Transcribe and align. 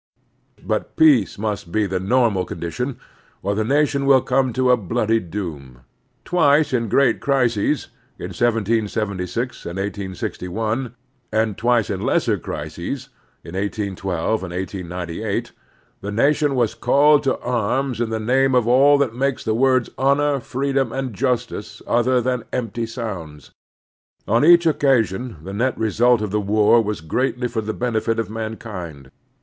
But 0.65 0.95
peace 0.97 1.37
must 1.37 1.71
be 1.71 1.85
the 1.85 1.99
normal 1.99 2.43
condition, 2.43 2.97
or 3.43 3.53
the 3.53 3.63
nation 3.63 4.07
will 4.07 4.21
come 4.23 4.51
to 4.53 4.71
a 4.71 4.75
bloody 4.75 5.19
doom. 5.19 5.81
Twice 6.25 6.73
in 6.73 6.89
great 6.89 7.19
crises, 7.21 7.89
in 8.17 8.29
1776 8.29 9.63
and 9.67 9.77
1861, 9.77 10.95
and 11.31 11.55
twice 11.55 11.91
in 11.91 12.01
lesser 12.01 12.39
crises, 12.39 13.09
in 13.43 13.53
181 13.53 13.95
2 13.95 14.19
and 14.43 14.51
1898, 14.53 15.51
the 16.01 16.11
nation 16.11 16.55
was 16.55 16.73
called 16.73 17.21
to 17.21 17.37
arms 17.37 18.01
in 18.01 18.09
the 18.09 18.19
name 18.19 18.55
of 18.55 18.67
all 18.67 18.97
that 18.97 19.13
makes 19.13 19.43
the 19.43 19.53
words 19.53 19.91
"honor," 19.99 20.39
"freedom," 20.39 20.91
and 20.91 21.13
"justice" 21.13 21.79
other 21.85 22.19
than 22.19 22.43
empty 22.51 22.87
sotmds. 22.87 23.51
On 24.27 24.43
each 24.43 24.65
occasion 24.65 25.35
the 25.43 25.53
net 25.53 25.77
result 25.77 26.23
of 26.23 26.31
the 26.31 26.41
war 26.41 26.81
was 26.81 27.01
greatly 27.01 27.47
for 27.47 27.61
the 27.61 27.71
benefit 27.71 28.17
of 28.17 28.31
mankind. 28.31 29.11